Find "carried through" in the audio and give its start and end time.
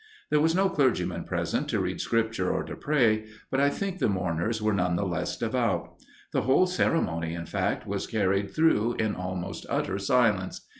8.07-8.95